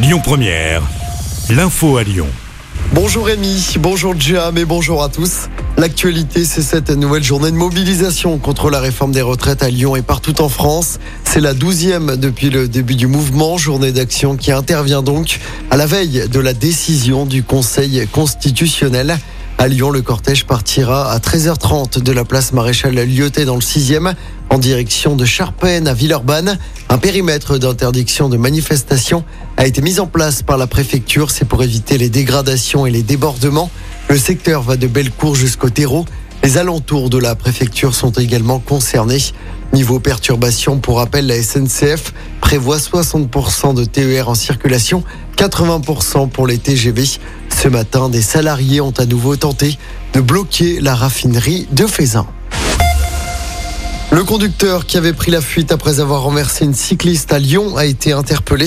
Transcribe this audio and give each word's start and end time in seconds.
Lyon 0.00 0.20
Première, 0.22 0.82
l'info 1.50 1.96
à 1.96 2.04
Lyon. 2.04 2.28
Bonjour 2.92 3.26
Rémi, 3.26 3.74
bonjour 3.80 4.14
Jam 4.16 4.56
et 4.56 4.64
bonjour 4.64 5.02
à 5.02 5.08
tous. 5.08 5.48
L'actualité, 5.76 6.44
c'est 6.44 6.62
cette 6.62 6.90
nouvelle 6.90 7.24
journée 7.24 7.50
de 7.50 7.56
mobilisation 7.56 8.38
contre 8.38 8.70
la 8.70 8.78
réforme 8.78 9.10
des 9.10 9.22
retraites 9.22 9.64
à 9.64 9.70
Lyon 9.70 9.96
et 9.96 10.02
partout 10.02 10.40
en 10.40 10.48
France. 10.48 11.00
C'est 11.24 11.40
la 11.40 11.52
douzième 11.52 12.14
depuis 12.14 12.48
le 12.48 12.68
début 12.68 12.94
du 12.94 13.08
mouvement, 13.08 13.58
journée 13.58 13.90
d'action 13.90 14.36
qui 14.36 14.52
intervient 14.52 15.02
donc 15.02 15.40
à 15.68 15.76
la 15.76 15.86
veille 15.86 16.28
de 16.28 16.38
la 16.38 16.52
décision 16.52 17.26
du 17.26 17.42
Conseil 17.42 18.06
constitutionnel. 18.12 19.18
À 19.60 19.66
Lyon, 19.66 19.90
le 19.90 20.02
cortège 20.02 20.46
partira 20.46 21.10
à 21.10 21.18
13h30 21.18 22.00
de 22.00 22.12
la 22.12 22.24
place 22.24 22.52
Maréchal 22.52 22.94
Lyoté 22.94 23.44
dans 23.44 23.56
le 23.56 23.60
6e 23.60 24.14
en 24.50 24.58
direction 24.58 25.16
de 25.16 25.24
Charpennes 25.24 25.88
à 25.88 25.94
Villeurbanne. 25.94 26.56
Un 26.88 26.98
périmètre 26.98 27.58
d'interdiction 27.58 28.28
de 28.28 28.36
manifestation 28.36 29.24
a 29.56 29.66
été 29.66 29.82
mis 29.82 29.98
en 29.98 30.06
place 30.06 30.44
par 30.44 30.58
la 30.58 30.68
préfecture. 30.68 31.32
C'est 31.32 31.44
pour 31.44 31.64
éviter 31.64 31.98
les 31.98 32.08
dégradations 32.08 32.86
et 32.86 32.92
les 32.92 33.02
débordements. 33.02 33.68
Le 34.08 34.16
secteur 34.16 34.62
va 34.62 34.76
de 34.76 34.86
Bellecour 34.86 35.34
jusqu'au 35.34 35.70
terreau. 35.70 36.04
Les 36.44 36.56
alentours 36.56 37.10
de 37.10 37.18
la 37.18 37.34
préfecture 37.34 37.96
sont 37.96 38.12
également 38.12 38.60
concernés. 38.60 39.18
Niveau 39.72 39.98
perturbation, 39.98 40.78
pour 40.78 40.98
rappel, 40.98 41.26
la 41.26 41.42
SNCF 41.42 42.14
prévoit 42.40 42.78
60% 42.78 43.74
de 43.74 43.84
TER 43.84 44.28
en 44.28 44.36
circulation, 44.36 45.02
80% 45.36 46.28
pour 46.30 46.46
les 46.46 46.58
TGV. 46.58 47.04
Ce 47.60 47.66
matin, 47.66 48.08
des 48.08 48.22
salariés 48.22 48.80
ont 48.80 48.94
à 48.98 49.04
nouveau 49.04 49.34
tenté 49.34 49.76
de 50.12 50.20
bloquer 50.20 50.78
la 50.80 50.94
raffinerie 50.94 51.66
de 51.72 51.88
Faisin. 51.88 52.24
Le 54.12 54.22
conducteur 54.22 54.86
qui 54.86 54.96
avait 54.96 55.12
pris 55.12 55.32
la 55.32 55.40
fuite 55.40 55.72
après 55.72 55.98
avoir 55.98 56.22
renversé 56.22 56.64
une 56.64 56.72
cycliste 56.72 57.32
à 57.32 57.40
Lyon 57.40 57.76
a 57.76 57.84
été 57.84 58.12
interpellé. 58.12 58.66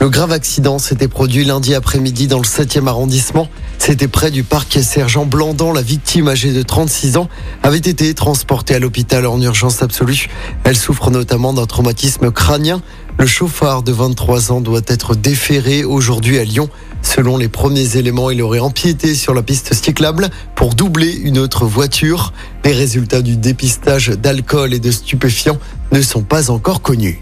Le 0.00 0.08
grave 0.08 0.32
accident 0.32 0.78
s'était 0.78 1.06
produit 1.06 1.44
lundi 1.44 1.74
après-midi 1.74 2.28
dans 2.28 2.38
le 2.38 2.44
7e 2.44 2.86
arrondissement. 2.86 3.46
C'était 3.76 4.08
près 4.08 4.30
du 4.30 4.42
parc 4.42 4.78
Sergent 4.82 5.26
Blandan. 5.26 5.74
La 5.74 5.82
victime 5.82 6.26
âgée 6.26 6.54
de 6.54 6.62
36 6.62 7.18
ans 7.18 7.28
avait 7.62 7.76
été 7.76 8.14
transportée 8.14 8.74
à 8.74 8.78
l'hôpital 8.78 9.26
en 9.26 9.38
urgence 9.42 9.82
absolue. 9.82 10.28
Elle 10.64 10.76
souffre 10.76 11.10
notamment 11.10 11.52
d'un 11.52 11.66
traumatisme 11.66 12.30
crânien. 12.30 12.80
Le 13.18 13.26
chauffard 13.26 13.82
de 13.82 13.92
23 13.92 14.50
ans 14.50 14.60
doit 14.62 14.80
être 14.86 15.14
déféré 15.14 15.84
aujourd'hui 15.84 16.38
à 16.38 16.44
Lyon. 16.44 16.70
Selon 17.12 17.38
les 17.38 17.48
premiers 17.48 17.96
éléments, 17.96 18.30
il 18.30 18.40
aurait 18.40 18.60
empiété 18.60 19.16
sur 19.16 19.34
la 19.34 19.42
piste 19.42 19.74
cyclable 19.74 20.30
pour 20.54 20.76
doubler 20.76 21.10
une 21.10 21.38
autre 21.38 21.66
voiture. 21.66 22.32
Les 22.64 22.72
résultats 22.72 23.20
du 23.20 23.36
dépistage 23.36 24.10
d'alcool 24.10 24.74
et 24.74 24.78
de 24.78 24.92
stupéfiants 24.92 25.58
ne 25.90 26.02
sont 26.02 26.22
pas 26.22 26.52
encore 26.52 26.82
connus. 26.82 27.20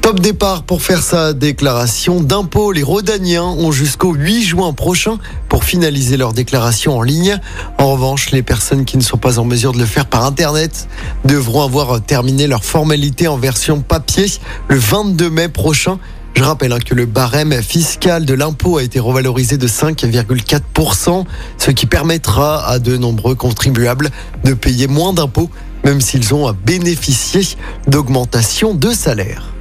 Top 0.00 0.18
départ 0.18 0.64
pour 0.64 0.82
faire 0.82 1.04
sa 1.04 1.34
déclaration 1.34 2.20
d'impôt. 2.20 2.72
Les 2.72 2.82
Rodaniens 2.82 3.44
ont 3.44 3.70
jusqu'au 3.70 4.12
8 4.12 4.42
juin 4.42 4.72
prochain 4.72 5.18
pour 5.48 5.62
finaliser 5.62 6.16
leur 6.16 6.32
déclaration 6.32 6.98
en 6.98 7.02
ligne. 7.02 7.38
En 7.78 7.92
revanche, 7.92 8.32
les 8.32 8.42
personnes 8.42 8.84
qui 8.84 8.96
ne 8.96 9.02
sont 9.02 9.18
pas 9.18 9.38
en 9.38 9.44
mesure 9.44 9.70
de 9.70 9.78
le 9.78 9.86
faire 9.86 10.06
par 10.06 10.24
Internet 10.24 10.88
devront 11.24 11.62
avoir 11.62 12.02
terminé 12.02 12.48
leur 12.48 12.64
formalité 12.64 13.28
en 13.28 13.36
version 13.36 13.82
papier 13.82 14.26
le 14.66 14.76
22 14.76 15.30
mai 15.30 15.48
prochain. 15.48 16.00
Je 16.36 16.42
rappelle 16.42 16.72
hein, 16.72 16.80
que 16.80 16.94
le 16.94 17.06
barème 17.06 17.62
fiscal 17.62 18.26
de 18.26 18.34
l'impôt 18.34 18.76
a 18.76 18.82
été 18.82 19.00
revalorisé 19.00 19.56
de 19.56 19.66
5,4%, 19.66 21.24
ce 21.56 21.70
qui 21.70 21.86
permettra 21.86 22.68
à 22.68 22.78
de 22.78 22.98
nombreux 22.98 23.34
contribuables 23.34 24.10
de 24.44 24.52
payer 24.52 24.86
moins 24.86 25.14
d'impôts, 25.14 25.48
même 25.82 26.02
s'ils 26.02 26.34
ont 26.34 26.52
bénéficié 26.52 27.40
d'augmentation 27.86 28.74
de 28.74 28.90
salaire. 28.90 29.55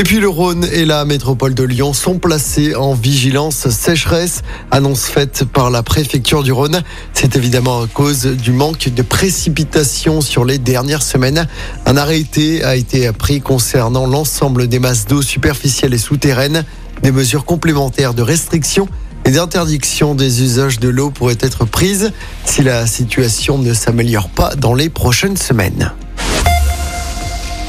Et 0.00 0.02
puis 0.02 0.18
le 0.18 0.30
Rhône 0.30 0.66
et 0.72 0.86
la 0.86 1.04
métropole 1.04 1.52
de 1.52 1.62
Lyon 1.62 1.92
sont 1.92 2.18
placés 2.18 2.74
en 2.74 2.94
vigilance 2.94 3.68
sécheresse, 3.68 4.40
annonce 4.70 5.04
faite 5.04 5.44
par 5.44 5.70
la 5.70 5.82
préfecture 5.82 6.42
du 6.42 6.52
Rhône. 6.52 6.82
C'est 7.12 7.36
évidemment 7.36 7.82
à 7.82 7.86
cause 7.86 8.24
du 8.24 8.50
manque 8.50 8.88
de 8.88 9.02
précipitations 9.02 10.22
sur 10.22 10.46
les 10.46 10.56
dernières 10.56 11.02
semaines. 11.02 11.46
Un 11.84 11.98
arrêté 11.98 12.64
a 12.64 12.76
été 12.76 13.12
pris 13.12 13.42
concernant 13.42 14.06
l'ensemble 14.06 14.68
des 14.68 14.78
masses 14.78 15.04
d'eau 15.04 15.20
superficielles 15.20 15.92
et 15.92 15.98
souterraines. 15.98 16.64
Des 17.02 17.12
mesures 17.12 17.44
complémentaires 17.44 18.14
de 18.14 18.22
restriction 18.22 18.88
et 19.26 19.32
d'interdiction 19.32 20.14
des 20.14 20.42
usages 20.42 20.80
de 20.80 20.88
l'eau 20.88 21.10
pourraient 21.10 21.36
être 21.40 21.66
prises 21.66 22.10
si 22.46 22.62
la 22.62 22.86
situation 22.86 23.58
ne 23.58 23.74
s'améliore 23.74 24.30
pas 24.30 24.56
dans 24.56 24.72
les 24.72 24.88
prochaines 24.88 25.36
semaines. 25.36 25.92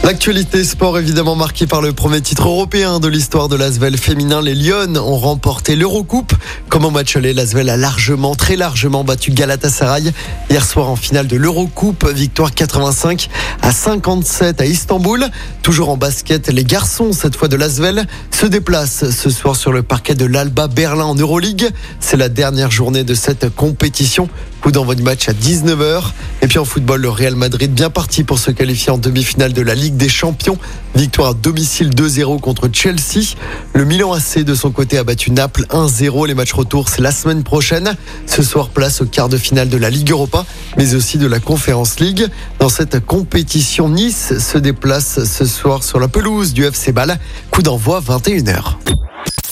L'actualité 0.03 0.63
sport 0.63 0.97
évidemment 0.97 1.35
marquée 1.35 1.67
par 1.67 1.79
le 1.79 1.94
premier 1.94 2.22
titre 2.22 2.47
européen 2.47 3.00
de 3.00 3.07
l'histoire 3.07 3.47
de 3.47 3.56
l'Asvel 3.56 3.97
féminin. 4.00 4.41
Les 4.41 4.56
Lyonnes 4.56 4.97
ont 4.97 5.17
remporté 5.17 5.75
l'Eurocoupe. 5.75 6.34
Comme 6.69 6.85
au 6.85 6.89
match 6.89 7.16
aller, 7.16 7.34
l'Asvel 7.34 7.69
a 7.69 7.78
largement, 7.78 8.34
très 8.34 8.56
largement 8.56 9.03
battu 9.03 9.29
Galatasaray 9.29 10.11
hier 10.50 10.66
soir 10.66 10.90
en 10.90 10.95
finale 10.95 11.28
de 11.28 11.38
l'Eurocoupe. 11.38 12.07
Victoire 12.07 12.51
85 12.51 13.29
à 13.61 13.72
57 13.72 14.59
à 14.59 14.66
Istanbul. 14.66 15.28
Toujours 15.61 15.90
en 15.90 15.97
basket, 15.97 16.47
les 16.47 16.63
garçons, 16.63 17.13
cette 17.13 17.35
fois 17.35 17.47
de 17.47 17.56
l'Asvel, 17.56 18.07
se 18.31 18.47
déplacent 18.47 19.11
ce 19.11 19.29
soir 19.29 19.56
sur 19.56 19.72
le 19.72 19.84
parquet 19.84 20.16
de 20.16 20.25
l'Alba 20.25 20.67
Berlin 20.67 21.06
en 21.06 21.16
Euroleague. 21.16 21.69
C'est 22.00 22.17
la 22.17 22.28
dernière 22.28 22.72
journée 22.72 23.03
de 23.03 23.13
cette 23.13 23.53
compétition. 23.53 24.29
Coup 24.61 24.72
d'envoi 24.72 24.95
du 24.95 25.03
match 25.03 25.29
à 25.29 25.34
19h. 25.34 26.01
Et 26.41 26.47
puis 26.47 26.57
en 26.57 26.66
football, 26.66 27.01
le 27.01 27.09
Real 27.09 27.35
Madrid 27.35 27.72
bien 27.72 27.91
parti 27.91 28.23
pour 28.23 28.40
se 28.40 28.50
qualifier 28.51 28.91
en 28.91 28.97
demi-finale 28.97 29.53
de 29.53 29.61
la 29.61 29.75
Ligue 29.75 29.91
des 29.97 30.09
Champions. 30.09 30.57
Victoire 30.96 31.29
à 31.29 31.34
domicile 31.34 31.90
2-0 31.90 32.40
contre 32.40 32.69
Chelsea. 32.72 33.35
Le 33.74 33.85
Milan 33.85 34.13
AC 34.13 34.40
de 34.40 34.56
son 34.56 34.72
côté 34.72 34.97
a 34.97 35.03
battu 35.03 35.31
Naples 35.31 35.66
1-0. 35.69 36.28
Les 36.28 36.34
matchs 36.34 36.53
retour, 36.53 36.90
c'est 36.90 37.02
la 37.02 37.12
semaine 37.12 37.44
prochaine. 37.44 37.96
Ce 38.25 38.44
soir, 38.44 38.69
place 38.69 39.02
au 39.02 39.06
quart 39.06 39.29
de 39.29 39.38
finale 39.38 39.69
de 39.69 39.78
la 39.78 39.90
Ligue 39.90 40.12
Europa, 40.12 40.46
mais 40.78 40.96
aussi 40.96 41.18
de 41.18 41.28
la 41.28 41.40
Conference 41.40 42.00
League. 42.00 42.28
Dans 42.59 42.69
cette 42.69 43.06
compétition, 43.06 43.90
Nice 43.90 44.38
se 44.40 44.57
déplace 44.57 45.24
ce 45.24 45.46
soir 45.46 45.84
sur 45.84 46.00
la 46.00 46.08
pelouse 46.08 46.53
du 46.53 46.66
FC 46.66 46.91
Ball. 46.91 47.19
Coup 47.52 47.62
d'envoi 47.62 48.02
21h. 48.02 48.75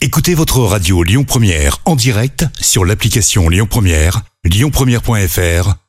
Écoutez 0.02 0.34
votre 0.34 0.60
radio 0.60 1.04
Lyon 1.04 1.26
Première 1.26 1.80
en 1.86 1.96
direct 1.96 2.46
sur 2.62 2.86
l'application 2.86 3.50
Lyon 3.50 3.68
Première, 3.70 4.22
lyonpremière.fr 4.46 5.89